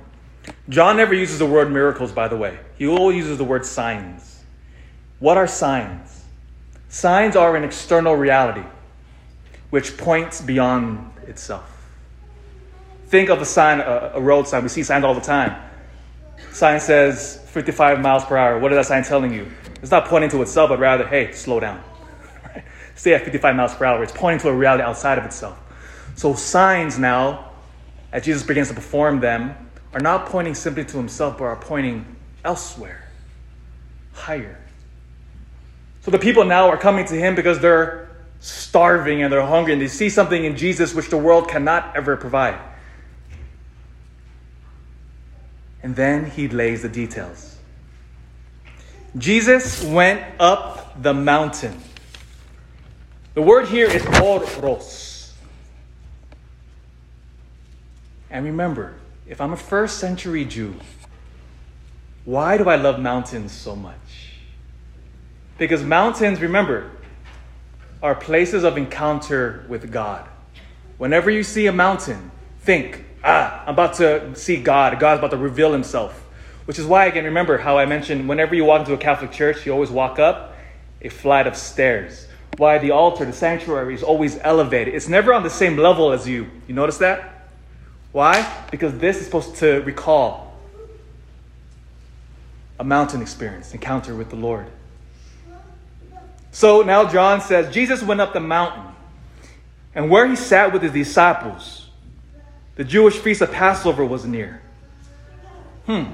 John 0.68 0.96
never 0.96 1.14
uses 1.14 1.38
the 1.38 1.46
word 1.46 1.70
miracles, 1.70 2.12
by 2.12 2.28
the 2.28 2.37
way. 2.37 2.58
He 2.76 2.87
always 2.87 3.16
uses 3.16 3.38
the 3.38 3.44
word 3.44 3.64
signs. 3.64 4.42
What 5.18 5.37
are 5.37 5.46
signs? 5.46 6.25
Signs 6.88 7.37
are 7.37 7.56
an 7.56 7.64
external 7.64 8.14
reality 8.16 8.64
which 9.70 9.96
points 9.96 10.40
beyond 10.40 11.12
itself. 11.26 11.66
Think 13.06 13.30
of 13.30 13.40
a 13.40 13.44
sign, 13.44 13.80
a, 13.80 14.20
road 14.20 14.46
sign. 14.46 14.62
We 14.62 14.68
see 14.68 14.82
signs 14.82 15.04
all 15.04 15.14
the 15.14 15.20
time. 15.20 15.60
Sign 16.52 16.80
says 16.80 17.40
55 17.50 18.00
miles 18.00 18.25
per 18.25 18.37
hour. 18.37 18.58
What 18.58 18.72
is 18.72 18.76
that 18.76 18.87
sign 18.87 19.04
telling 19.04 19.32
you? 19.32 19.50
It's 19.82 19.90
not 19.90 20.06
pointing 20.06 20.30
to 20.30 20.42
itself, 20.42 20.70
but 20.70 20.78
rather, 20.78 21.06
hey, 21.06 21.32
slow 21.32 21.60
down. 21.60 21.82
Stay 22.94 23.14
at 23.14 23.25
55 23.25 23.56
miles 23.56 23.75
per 23.75 23.84
hour. 23.84 24.02
It's 24.02 24.12
pointing 24.12 24.40
to 24.40 24.49
a 24.49 24.54
reality 24.54 24.82
outside 24.82 25.18
of 25.18 25.25
itself. 25.25 25.58
So 26.20 26.34
signs 26.34 26.98
now, 26.98 27.50
as 28.12 28.26
Jesus 28.26 28.42
begins 28.42 28.68
to 28.68 28.74
perform 28.74 29.20
them, 29.20 29.54
are 29.94 30.00
not 30.00 30.26
pointing 30.26 30.54
simply 30.54 30.84
to 30.84 30.98
himself, 30.98 31.38
but 31.38 31.44
are 31.44 31.56
pointing 31.56 32.04
elsewhere, 32.44 33.08
higher. 34.12 34.58
So 36.02 36.10
the 36.10 36.18
people 36.18 36.44
now 36.44 36.68
are 36.68 36.76
coming 36.76 37.06
to 37.06 37.14
him 37.14 37.34
because 37.34 37.58
they're 37.60 38.10
starving 38.38 39.22
and 39.22 39.32
they're 39.32 39.46
hungry 39.46 39.72
and 39.72 39.80
they 39.80 39.88
see 39.88 40.10
something 40.10 40.44
in 40.44 40.58
Jesus 40.58 40.94
which 40.94 41.08
the 41.08 41.16
world 41.16 41.48
cannot 41.48 41.96
ever 41.96 42.18
provide. 42.18 42.60
And 45.82 45.96
then 45.96 46.30
he 46.30 46.48
lays 46.48 46.82
the 46.82 46.90
details. 46.90 47.56
Jesus 49.16 49.82
went 49.82 50.22
up 50.38 51.02
the 51.02 51.14
mountain. 51.14 51.80
The 53.32 53.40
word 53.40 53.68
here 53.68 53.86
is 53.86 54.04
oros. 54.20 55.19
And 58.30 58.44
remember, 58.44 58.94
if 59.26 59.40
I'm 59.40 59.52
a 59.52 59.56
first 59.56 59.99
century 59.99 60.44
Jew, 60.44 60.75
why 62.25 62.58
do 62.58 62.68
I 62.68 62.76
love 62.76 63.00
mountains 63.00 63.52
so 63.52 63.75
much? 63.75 63.96
Because 65.58 65.82
mountains, 65.82 66.40
remember, 66.40 66.90
are 68.02 68.14
places 68.14 68.64
of 68.64 68.76
encounter 68.76 69.64
with 69.68 69.90
God. 69.90 70.26
Whenever 70.96 71.30
you 71.30 71.42
see 71.42 71.66
a 71.66 71.72
mountain, 71.72 72.30
think, 72.60 73.04
ah, 73.25 73.62
I'm 73.66 73.75
about 73.75 73.94
to 73.94 74.34
see 74.34 74.62
God. 74.62 74.99
God's 75.00 75.18
about 75.18 75.32
to 75.32 75.37
reveal 75.37 75.72
himself. 75.72 76.26
Which 76.66 76.78
is 76.78 76.87
why, 76.87 77.06
again, 77.06 77.25
remember 77.25 77.58
how 77.58 77.78
I 77.78 77.87
mentioned 77.87 78.28
whenever 78.28 78.54
you 78.54 78.64
walk 78.64 78.80
into 78.80 78.92
a 78.92 78.99
Catholic 78.99 79.32
church, 79.32 79.66
you 79.66 79.72
always 79.72 79.90
walk 79.90 80.18
up 80.18 80.56
a 81.02 81.08
flight 81.08 81.46
of 81.46 81.56
stairs. 81.56 82.26
Why 82.58 82.78
the 82.78 82.92
altar, 82.92 83.25
the 83.25 83.32
sanctuary 83.32 83.94
is 83.94 84.02
always 84.02 84.38
elevated. 84.38 84.94
It's 84.94 85.08
never 85.08 85.32
on 85.34 85.42
the 85.42 85.50
same 85.50 85.76
level 85.76 86.12
as 86.12 86.28
you. 86.28 86.49
You 86.68 86.75
notice 86.75 86.99
that? 86.99 87.39
Why? 88.12 88.66
Because 88.70 88.98
this 88.98 89.18
is 89.18 89.26
supposed 89.26 89.56
to 89.56 89.80
recall 89.82 90.52
a 92.78 92.84
mountain 92.84 93.22
experience, 93.22 93.72
encounter 93.72 94.14
with 94.14 94.30
the 94.30 94.36
Lord. 94.36 94.66
So 96.50 96.82
now 96.82 97.08
John 97.08 97.40
says 97.40 97.72
Jesus 97.72 98.02
went 98.02 98.20
up 98.20 98.32
the 98.32 98.40
mountain, 98.40 98.94
and 99.94 100.10
where 100.10 100.26
he 100.26 100.34
sat 100.34 100.72
with 100.72 100.82
his 100.82 100.92
disciples, 100.92 101.90
the 102.76 102.84
Jewish 102.84 103.18
feast 103.18 103.42
of 103.42 103.52
Passover 103.52 104.04
was 104.04 104.24
near. 104.24 104.62
Hmm. 105.86 106.04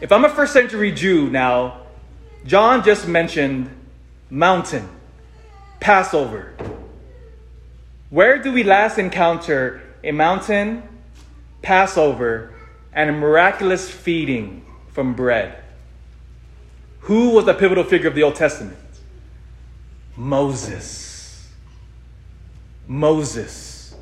If 0.00 0.12
I'm 0.12 0.24
a 0.24 0.28
first 0.28 0.52
century 0.52 0.92
Jew 0.92 1.30
now, 1.30 1.82
John 2.44 2.84
just 2.84 3.08
mentioned 3.08 3.70
mountain, 4.28 4.88
Passover. 5.80 6.54
Where 8.10 8.38
do 8.38 8.52
we 8.52 8.62
last 8.62 8.98
encounter 8.98 9.82
a 10.04 10.12
mountain, 10.12 10.82
Passover, 11.62 12.54
and 12.92 13.10
a 13.10 13.12
miraculous 13.12 13.90
feeding 13.90 14.64
from 14.92 15.14
bread? 15.14 15.62
Who 17.00 17.30
was 17.30 17.46
the 17.46 17.54
pivotal 17.54 17.84
figure 17.84 18.08
of 18.08 18.14
the 18.14 18.22
Old 18.22 18.36
Testament? 18.36 18.78
Moses. 20.16 21.48
Moses. 22.86 23.94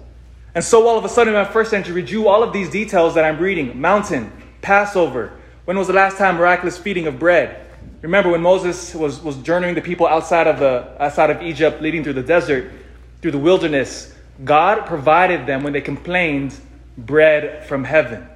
And 0.54 0.62
so 0.62 0.86
all 0.86 0.98
of 0.98 1.04
a 1.04 1.08
sudden, 1.08 1.34
in 1.34 1.40
my 1.40 1.50
first 1.50 1.70
century 1.70 2.02
Jew, 2.02 2.28
all 2.28 2.42
of 2.42 2.52
these 2.52 2.70
details 2.70 3.14
that 3.14 3.24
I'm 3.24 3.38
reading 3.38 3.80
mountain, 3.80 4.30
Passover, 4.60 5.32
when 5.64 5.78
was 5.78 5.86
the 5.86 5.94
last 5.94 6.18
time 6.18 6.36
miraculous 6.36 6.76
feeding 6.76 7.06
of 7.06 7.18
bread? 7.18 7.66
Remember 8.02 8.30
when 8.30 8.42
Moses 8.42 8.94
was, 8.94 9.22
was 9.22 9.36
journeying 9.38 9.74
the 9.74 9.80
people 9.80 10.06
outside 10.06 10.46
of, 10.46 10.58
the, 10.58 10.94
outside 11.02 11.30
of 11.30 11.42
Egypt, 11.42 11.80
leading 11.80 12.04
through 12.04 12.12
the 12.12 12.22
desert, 12.22 12.70
through 13.24 13.30
the 13.30 13.38
wilderness, 13.38 14.14
God 14.44 14.84
provided 14.84 15.46
them 15.46 15.62
when 15.62 15.72
they 15.72 15.80
complained 15.80 16.54
bread 16.98 17.64
from 17.64 17.82
heaven, 17.82 18.28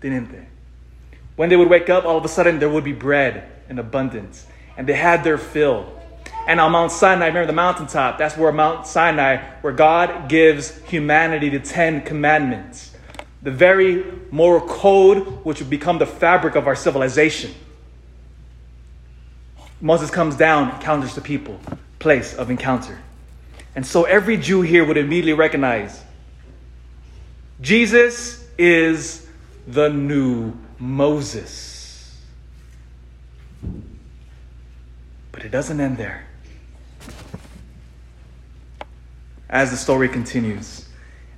didn't 0.00 0.30
they? 0.30 0.46
When 1.34 1.48
they 1.48 1.56
would 1.56 1.68
wake 1.68 1.90
up, 1.90 2.04
all 2.04 2.18
of 2.18 2.24
a 2.24 2.28
sudden 2.28 2.60
there 2.60 2.68
would 2.68 2.84
be 2.84 2.92
bread 2.92 3.50
in 3.68 3.80
abundance, 3.80 4.46
and 4.76 4.86
they 4.86 4.92
had 4.92 5.24
their 5.24 5.38
fill. 5.38 5.92
And 6.46 6.60
on 6.60 6.70
Mount 6.70 6.92
Sinai, 6.92 7.26
remember 7.26 7.48
the 7.48 7.52
mountaintop, 7.52 8.16
that's 8.16 8.36
where 8.36 8.52
Mount 8.52 8.86
Sinai, 8.86 9.38
where 9.62 9.72
God 9.72 10.28
gives 10.28 10.78
humanity 10.82 11.48
the 11.48 11.58
Ten 11.58 12.02
Commandments, 12.02 12.94
the 13.42 13.50
very 13.50 14.04
moral 14.30 14.60
code 14.60 15.44
which 15.44 15.58
would 15.58 15.68
become 15.68 15.98
the 15.98 16.06
fabric 16.06 16.54
of 16.54 16.68
our 16.68 16.76
civilization. 16.76 17.52
Moses 19.80 20.12
comes 20.12 20.36
down, 20.36 20.76
encounters 20.76 21.16
the 21.16 21.22
people, 21.22 21.58
place 21.98 22.34
of 22.34 22.52
encounter. 22.52 23.00
And 23.78 23.86
so 23.86 24.02
every 24.02 24.36
Jew 24.36 24.62
here 24.62 24.84
would 24.84 24.96
immediately 24.96 25.34
recognize 25.34 26.02
Jesus 27.60 28.44
is 28.58 29.24
the 29.68 29.88
new 29.88 30.52
Moses. 30.80 32.20
But 35.30 35.44
it 35.44 35.50
doesn't 35.50 35.78
end 35.78 35.96
there. 35.96 36.26
As 39.48 39.70
the 39.70 39.76
story 39.76 40.08
continues, 40.08 40.88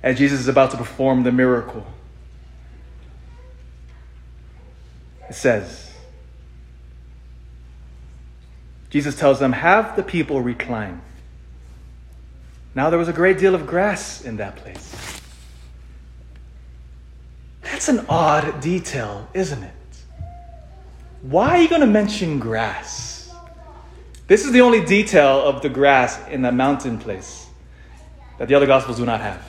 as 0.01 0.17
Jesus 0.17 0.39
is 0.39 0.47
about 0.47 0.71
to 0.71 0.77
perform 0.77 1.21
the 1.21 1.31
miracle. 1.31 1.85
It 5.29 5.35
says, 5.35 5.91
Jesus 8.89 9.15
tells 9.15 9.37
them, 9.37 9.51
Have 9.51 9.95
the 9.95 10.01
people 10.01 10.41
recline. 10.41 11.03
Now 12.73 12.89
there 12.89 12.99
was 12.99 13.07
a 13.07 13.13
great 13.13 13.37
deal 13.37 13.53
of 13.53 13.67
grass 13.67 14.23
in 14.23 14.37
that 14.37 14.55
place. 14.55 15.21
That's 17.61 17.89
an 17.89 18.05
odd 18.07 18.61
detail, 18.61 19.27
isn't 19.33 19.61
it? 19.61 19.73
Why 21.21 21.57
are 21.57 21.61
you 21.61 21.67
going 21.67 21.81
to 21.81 21.87
mention 21.87 22.39
grass? 22.39 23.33
This 24.27 24.45
is 24.45 24.51
the 24.51 24.61
only 24.61 24.83
detail 24.85 25.41
of 25.41 25.61
the 25.61 25.69
grass 25.69 26.19
in 26.29 26.41
that 26.43 26.53
mountain 26.53 26.97
place 26.97 27.47
that 28.37 28.47
the 28.47 28.55
other 28.55 28.65
Gospels 28.65 28.97
do 28.97 29.05
not 29.05 29.19
have. 29.19 29.45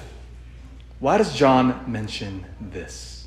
Why 0.99 1.19
does 1.19 1.35
John 1.35 1.85
mention 1.91 2.45
this? 2.61 3.27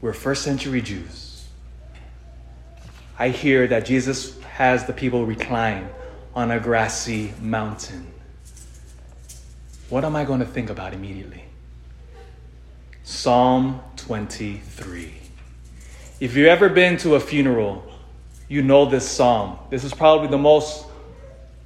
We're 0.00 0.12
first 0.12 0.42
century 0.42 0.82
Jews. 0.82 1.46
I 3.18 3.28
hear 3.28 3.66
that 3.66 3.84
Jesus 3.84 4.40
has 4.42 4.86
the 4.86 4.92
people 4.92 5.26
recline 5.26 5.88
on 6.34 6.50
a 6.50 6.60
grassy 6.60 7.32
mountain. 7.40 8.06
What 9.88 10.04
am 10.04 10.14
I 10.14 10.24
going 10.24 10.40
to 10.40 10.46
think 10.46 10.70
about 10.70 10.94
immediately? 10.94 11.44
Psalm 13.02 13.80
23. 13.96 15.14
If 16.20 16.36
you've 16.36 16.46
ever 16.46 16.68
been 16.68 16.96
to 16.98 17.16
a 17.16 17.20
funeral, 17.20 17.84
you 18.48 18.62
know 18.62 18.84
this 18.84 19.08
psalm. 19.08 19.58
This 19.70 19.84
is 19.84 19.92
probably 19.92 20.28
the 20.28 20.38
most 20.38 20.86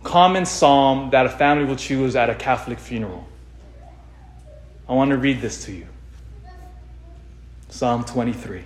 common 0.03 0.47
psalm 0.47 1.11
that 1.11 1.27
a 1.27 1.31
family 1.31 1.65
will 1.65 1.77
choose 1.77 2.17
at 2.17 2.31
a 2.31 2.35
Catholic 2.35 2.79
funeral. 2.79 3.27
I 4.89 4.93
want 4.93 5.11
to 5.11 5.17
read 5.17 5.41
this 5.41 5.65
to 5.65 5.73
you 5.73 5.87
Psalm 7.71 8.05
23. 8.05 8.63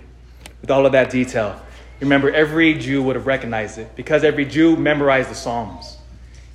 With 0.61 0.69
all 0.69 0.85
of 0.85 0.91
that 0.91 1.09
detail, 1.09 1.59
remember, 1.99 2.31
every 2.31 2.73
Jew 2.75 3.03
would 3.03 3.15
have 3.15 3.27
recognized 3.27 3.77
it 3.77 3.95
because 3.95 4.23
every 4.23 4.45
Jew 4.45 4.75
memorized 4.75 5.29
the 5.29 5.35
Psalms. 5.35 5.97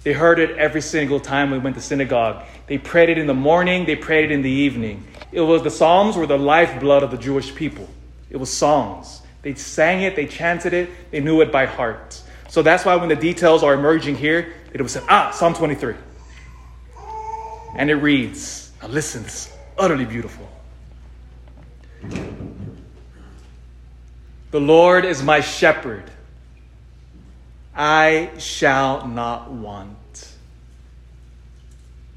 They 0.02 0.12
heard 0.12 0.38
it 0.38 0.58
every 0.58 0.82
single 0.82 1.18
time 1.18 1.50
we 1.50 1.58
went 1.58 1.76
to 1.76 1.82
synagogue. 1.82 2.44
They 2.66 2.78
prayed 2.78 3.08
it 3.08 3.18
in 3.18 3.26
the 3.26 3.34
morning, 3.34 3.86
they 3.86 3.96
prayed 3.96 4.30
it 4.30 4.30
in 4.32 4.42
the 4.42 4.50
evening. 4.50 5.06
It 5.32 5.40
was 5.40 5.62
the 5.62 5.70
Psalms 5.70 6.16
were 6.16 6.26
the 6.26 6.38
lifeblood 6.38 7.02
of 7.02 7.10
the 7.10 7.16
Jewish 7.16 7.54
people. 7.54 7.88
It 8.30 8.36
was 8.36 8.52
songs. 8.52 9.22
They 9.42 9.54
sang 9.54 10.02
it, 10.02 10.16
they 10.16 10.26
chanted 10.26 10.72
it, 10.72 10.90
they 11.10 11.20
knew 11.20 11.40
it 11.40 11.50
by 11.50 11.66
heart. 11.66 12.22
So 12.48 12.62
that's 12.62 12.84
why 12.84 12.96
when 12.96 13.08
the 13.08 13.16
details 13.16 13.62
are 13.62 13.74
emerging 13.74 14.16
here, 14.16 14.54
it 14.72 14.80
was 14.80 14.92
said, 14.92 15.02
ah, 15.08 15.30
Psalm 15.30 15.54
23. 15.54 15.94
And 17.76 17.90
it 17.90 17.96
reads, 17.96 18.72
now 18.80 18.88
listen, 18.88 19.24
it's 19.24 19.52
utterly 19.76 20.04
beautiful. 20.04 20.48
The 24.54 24.61
Lord 24.61 25.04
is 25.04 25.20
my 25.20 25.40
shepherd. 25.40 26.04
I 27.75 28.30
shall 28.38 29.04
not 29.04 29.50
want. 29.50 30.28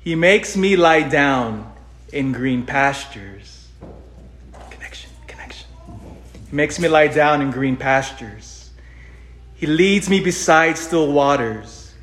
He 0.01 0.13
makes 0.13 0.55
me 0.55 0.75
lie 0.75 1.01
down 1.01 1.73
in 2.13 2.33
green 2.33 2.63
pastures. 2.63 3.69
Connection, 4.69 5.09
connection. 5.25 5.67
He 6.51 6.55
makes 6.55 6.77
me 6.77 6.87
lie 6.87 7.07
down 7.07 7.41
in 7.41 7.49
green 7.49 7.75
pastures. 7.75 8.69
He 9.55 9.65
leads 9.65 10.07
me 10.07 10.19
beside 10.19 10.77
still 10.77 11.11
waters. 11.11 11.95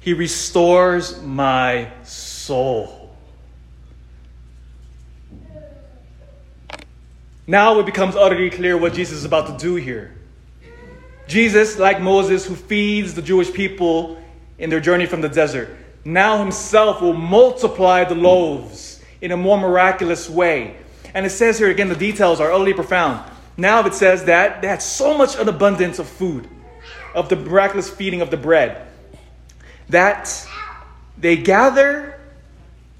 He 0.00 0.12
restores 0.12 1.22
my 1.22 1.90
soul. 2.02 2.99
Now 7.50 7.80
it 7.80 7.84
becomes 7.84 8.14
utterly 8.14 8.48
clear 8.48 8.78
what 8.78 8.92
Jesus 8.92 9.18
is 9.18 9.24
about 9.24 9.48
to 9.48 9.56
do 9.60 9.74
here. 9.74 10.14
Jesus, 11.26 11.80
like 11.80 12.00
Moses, 12.00 12.46
who 12.46 12.54
feeds 12.54 13.12
the 13.14 13.22
Jewish 13.22 13.52
people 13.52 14.22
in 14.58 14.70
their 14.70 14.78
journey 14.78 15.04
from 15.04 15.20
the 15.20 15.28
desert, 15.28 15.68
now 16.04 16.38
himself 16.38 17.02
will 17.02 17.12
multiply 17.12 18.04
the 18.04 18.14
loaves 18.14 19.02
in 19.20 19.32
a 19.32 19.36
more 19.36 19.58
miraculous 19.58 20.30
way. 20.30 20.76
And 21.12 21.26
it 21.26 21.30
says 21.30 21.58
here 21.58 21.70
again, 21.70 21.88
the 21.88 21.96
details 21.96 22.38
are 22.38 22.52
utterly 22.52 22.72
profound. 22.72 23.28
Now 23.56 23.84
it 23.84 23.94
says 23.94 24.26
that 24.26 24.62
they 24.62 24.68
had 24.68 24.80
so 24.80 25.18
much 25.18 25.34
an 25.34 25.48
abundance 25.48 25.98
of 25.98 26.08
food, 26.08 26.48
of 27.16 27.28
the 27.28 27.34
miraculous 27.34 27.90
feeding 27.90 28.20
of 28.20 28.30
the 28.30 28.36
bread, 28.36 28.86
that 29.88 30.46
they 31.18 31.36
gather 31.36 32.20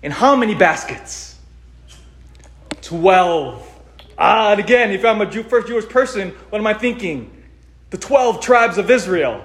in 0.03 0.11
how 0.11 0.35
many 0.35 0.57
baskets? 0.57 1.39
Twelve. 2.83 3.69
Ah, 4.23 4.53
and 4.53 4.61
again, 4.61 4.91
if 4.91 5.03
I'm 5.03 5.23
a 5.23 5.27
Jew, 5.27 5.43
first 5.43 5.67
Jewish 5.67 5.89
person, 5.89 6.33
what 6.51 6.59
am 6.59 6.67
I 6.67 6.75
thinking? 6.75 7.31
The 7.89 7.97
12 7.97 8.43
tribes 8.43 8.77
of 8.77 8.91
Israel. 8.91 9.43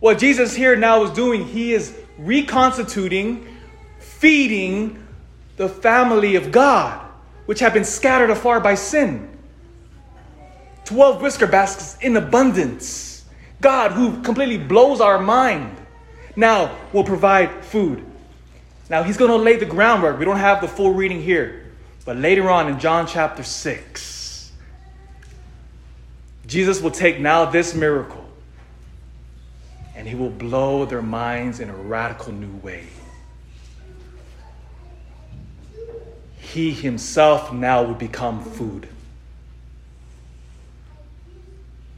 What 0.00 0.18
Jesus 0.18 0.54
here 0.56 0.74
now 0.74 1.04
is 1.04 1.10
doing, 1.10 1.46
he 1.46 1.74
is 1.74 1.94
reconstituting, 2.16 3.46
feeding 3.98 5.06
the 5.58 5.68
family 5.68 6.34
of 6.36 6.50
God, 6.50 7.06
which 7.44 7.60
have 7.60 7.74
been 7.74 7.84
scattered 7.84 8.30
afar 8.30 8.58
by 8.58 8.74
sin. 8.74 9.28
12 10.86 11.20
whisker 11.20 11.46
baskets 11.46 11.98
in 12.00 12.16
abundance. 12.16 13.26
God, 13.60 13.92
who 13.92 14.22
completely 14.22 14.58
blows 14.58 15.02
our 15.02 15.20
mind, 15.20 15.76
now 16.36 16.76
will 16.94 17.04
provide 17.04 17.64
food. 17.66 18.04
Now, 18.88 19.02
he's 19.02 19.18
going 19.18 19.30
to 19.30 19.36
lay 19.36 19.56
the 19.56 19.66
groundwork. 19.66 20.18
We 20.18 20.24
don't 20.24 20.38
have 20.38 20.62
the 20.62 20.68
full 20.68 20.94
reading 20.94 21.22
here. 21.22 21.71
But 22.04 22.16
later 22.16 22.50
on 22.50 22.68
in 22.68 22.80
John 22.80 23.06
chapter 23.06 23.44
6, 23.44 24.52
Jesus 26.46 26.80
will 26.80 26.90
take 26.90 27.20
now 27.20 27.44
this 27.44 27.74
miracle 27.74 28.24
and 29.94 30.08
he 30.08 30.14
will 30.14 30.30
blow 30.30 30.84
their 30.84 31.02
minds 31.02 31.60
in 31.60 31.70
a 31.70 31.76
radical 31.76 32.32
new 32.32 32.56
way. 32.56 32.86
He 36.38 36.72
himself 36.72 37.52
now 37.52 37.84
will 37.84 37.94
become 37.94 38.42
food. 38.42 38.88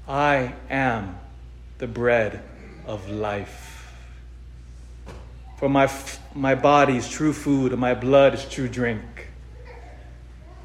I 0.06 0.52
am 0.68 1.18
the 1.78 1.86
bread 1.86 2.42
of 2.86 3.08
life. 3.08 3.90
For 5.56 5.68
my, 5.68 5.90
my 6.34 6.54
body 6.54 6.96
is 6.96 7.08
true 7.08 7.32
food 7.32 7.72
and 7.72 7.80
my 7.80 7.94
blood 7.94 8.34
is 8.34 8.44
true 8.44 8.68
drink. 8.68 9.02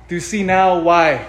Do 0.10 0.15
you 0.15 0.22
see 0.22 0.41
now 0.41 0.80
why 0.80 1.24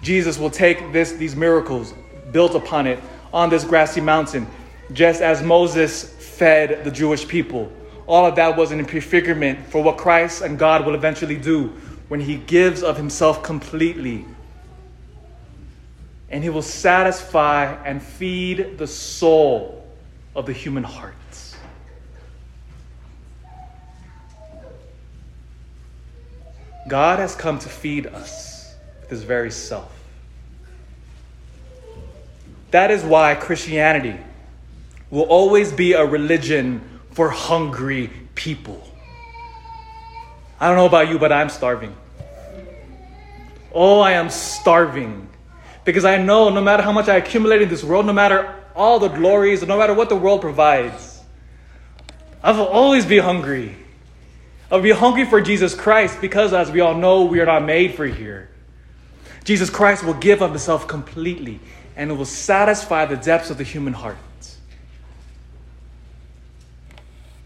Jesus 0.00 0.38
will 0.38 0.48
take 0.48 0.90
this, 0.90 1.12
these 1.12 1.36
miracles 1.36 1.92
built 2.32 2.54
upon 2.54 2.86
it 2.86 2.98
on 3.30 3.50
this 3.50 3.62
grassy 3.62 4.00
mountain, 4.00 4.46
just 4.94 5.20
as 5.20 5.42
Moses 5.42 6.14
fed 6.14 6.82
the 6.82 6.90
Jewish 6.90 7.28
people? 7.28 7.70
All 8.06 8.24
of 8.24 8.34
that 8.36 8.56
was 8.56 8.72
an 8.72 8.82
prefigurement 8.86 9.66
for 9.66 9.82
what 9.82 9.98
Christ 9.98 10.40
and 10.40 10.58
God 10.58 10.86
will 10.86 10.94
eventually 10.94 11.36
do 11.36 11.68
when 12.08 12.20
he 12.20 12.36
gives 12.36 12.82
of 12.82 12.96
himself 12.96 13.42
completely. 13.42 14.24
And 16.30 16.42
he 16.42 16.48
will 16.48 16.62
satisfy 16.62 17.74
and 17.84 18.02
feed 18.02 18.78
the 18.78 18.86
soul 18.86 19.86
of 20.34 20.46
the 20.46 20.54
human 20.54 20.84
heart. 20.84 21.14
God 26.88 27.18
has 27.18 27.34
come 27.34 27.58
to 27.58 27.68
feed 27.68 28.06
us 28.06 28.74
with 29.00 29.10
his 29.10 29.22
very 29.22 29.50
self. 29.50 29.92
That 32.70 32.90
is 32.90 33.02
why 33.02 33.34
Christianity 33.34 34.16
will 35.10 35.22
always 35.22 35.72
be 35.72 35.92
a 35.92 36.04
religion 36.04 37.00
for 37.12 37.30
hungry 37.30 38.10
people. 38.34 38.86
I 40.60 40.68
don't 40.68 40.76
know 40.76 40.86
about 40.86 41.08
you, 41.08 41.18
but 41.18 41.32
I'm 41.32 41.48
starving. 41.48 41.94
Oh, 43.72 44.00
I 44.00 44.12
am 44.12 44.30
starving. 44.30 45.28
Because 45.84 46.04
I 46.04 46.16
know 46.16 46.48
no 46.50 46.60
matter 46.60 46.82
how 46.82 46.92
much 46.92 47.08
I 47.08 47.16
accumulate 47.16 47.62
in 47.62 47.68
this 47.68 47.84
world, 47.84 48.06
no 48.06 48.12
matter 48.12 48.54
all 48.74 48.98
the 48.98 49.08
glories, 49.08 49.62
no 49.66 49.78
matter 49.78 49.94
what 49.94 50.08
the 50.08 50.16
world 50.16 50.40
provides, 50.40 51.20
I 52.42 52.52
will 52.52 52.66
always 52.66 53.06
be 53.06 53.18
hungry. 53.18 53.76
I'll 54.70 54.82
be 54.82 54.90
hungry 54.90 55.24
for 55.24 55.40
Jesus 55.40 55.74
Christ 55.74 56.20
because, 56.20 56.52
as 56.52 56.70
we 56.70 56.80
all 56.80 56.94
know, 56.94 57.24
we 57.24 57.40
are 57.40 57.46
not 57.46 57.64
made 57.64 57.94
for 57.94 58.06
here. 58.06 58.50
Jesus 59.44 59.70
Christ 59.70 60.04
will 60.04 60.14
give 60.14 60.42
of 60.42 60.50
himself 60.50 60.88
completely 60.88 61.60
and 61.94 62.10
it 62.10 62.14
will 62.14 62.24
satisfy 62.24 63.06
the 63.06 63.16
depths 63.16 63.48
of 63.48 63.58
the 63.58 63.64
human 63.64 63.92
heart. 63.92 64.16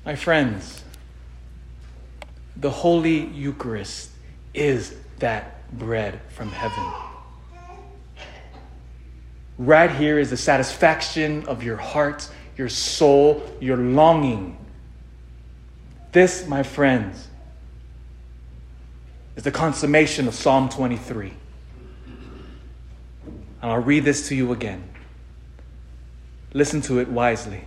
My 0.05 0.17
friends, 0.17 0.83
the 2.57 2.71
Holy 2.71 3.27
Eucharist 3.27 4.11
is 4.55 4.97
that 5.19 5.71
bread 5.79 6.21
from 6.31 6.49
heaven. 6.51 6.85
Right 9.59 9.91
here 9.91 10.19
is 10.19 10.31
the 10.31 10.39
satisfaction 10.39 11.45
of 11.47 11.63
your 11.63 11.77
heart, 11.77 12.29
your 12.57 12.71
soul, 12.71 13.43
your 13.61 13.77
longing 13.77 14.57
This, 16.13 16.47
my 16.47 16.63
friends, 16.63 17.29
is 19.37 19.45
the 19.45 19.51
consummation 19.51 20.27
of 20.27 20.35
Psalm 20.35 20.69
23. 20.69 21.33
And 23.63 23.71
I'll 23.71 23.79
read 23.79 24.05
this 24.05 24.29
to 24.29 24.35
you 24.35 24.53
again. 24.53 24.83
Listen 26.53 26.81
to 26.83 26.99
it 26.99 27.09
wisely. 27.09 27.65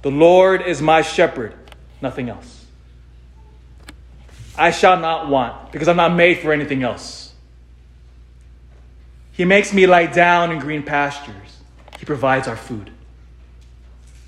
The 0.00 0.10
Lord 0.10 0.62
is 0.62 0.80
my 0.80 1.02
shepherd, 1.02 1.54
nothing 2.00 2.28
else. 2.28 2.66
I 4.56 4.70
shall 4.70 4.98
not 4.98 5.28
want, 5.28 5.72
because 5.72 5.88
I'm 5.88 5.96
not 5.96 6.14
made 6.14 6.38
for 6.38 6.52
anything 6.52 6.82
else. 6.82 7.32
He 9.32 9.44
makes 9.44 9.72
me 9.72 9.86
lie 9.86 10.06
down 10.06 10.50
in 10.52 10.58
green 10.58 10.82
pastures. 10.82 11.60
He 11.98 12.04
provides 12.04 12.48
our 12.48 12.56
food. 12.56 12.90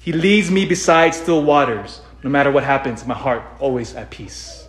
He 0.05 0.13
leads 0.13 0.51
me 0.51 0.67
beside 0.67 1.15
still 1.15 1.43
waters. 1.43 2.03
No 2.23 2.29
matter 2.29 2.51
what 2.51 2.63
happens, 2.63 3.07
my 3.07 3.15
heart 3.15 3.43
always 3.59 3.95
at 3.95 4.11
peace. 4.11 4.69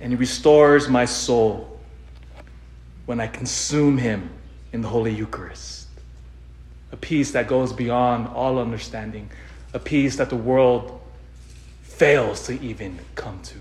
And 0.00 0.12
He 0.12 0.16
restores 0.16 0.88
my 0.88 1.06
soul 1.06 1.80
when 3.06 3.18
I 3.18 3.26
consume 3.26 3.98
Him 3.98 4.30
in 4.72 4.80
the 4.80 4.86
Holy 4.86 5.12
Eucharist. 5.12 5.88
A 6.92 6.96
peace 6.96 7.32
that 7.32 7.48
goes 7.48 7.72
beyond 7.72 8.28
all 8.28 8.60
understanding, 8.60 9.28
a 9.74 9.80
peace 9.80 10.14
that 10.16 10.30
the 10.30 10.36
world 10.36 11.00
fails 11.82 12.46
to 12.46 12.60
even 12.62 12.96
come 13.16 13.40
to. 13.42 13.56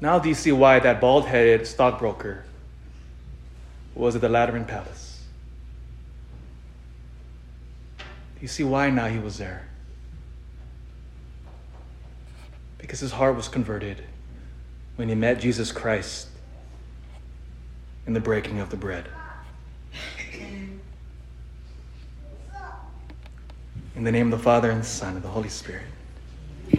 Now, 0.00 0.20
do 0.20 0.28
you 0.28 0.36
see 0.36 0.52
why 0.52 0.78
that 0.78 1.00
bald 1.00 1.26
headed 1.26 1.66
stockbroker 1.66 2.44
was 3.96 4.14
at 4.14 4.20
the 4.20 4.28
Lateran 4.28 4.64
Palace? 4.64 5.08
Do 7.98 8.04
you 8.40 8.48
see 8.48 8.64
why 8.64 8.90
now 8.90 9.06
he 9.06 9.18
was 9.18 9.38
there? 9.38 9.66
Because 12.78 13.00
his 13.00 13.12
heart 13.12 13.36
was 13.36 13.48
converted 13.48 14.04
when 14.96 15.08
he 15.08 15.14
met 15.14 15.40
Jesus 15.40 15.72
Christ 15.72 16.28
in 18.06 18.12
the 18.12 18.20
breaking 18.20 18.60
of 18.60 18.70
the 18.70 18.76
bread. 18.76 19.08
In 23.94 24.04
the 24.04 24.12
name 24.12 24.32
of 24.32 24.38
the 24.38 24.44
Father, 24.44 24.70
and 24.70 24.82
the 24.82 24.86
Son, 24.86 25.14
and 25.14 25.24
the 25.24 25.28
Holy 25.28 25.48
Spirit. 25.48 25.82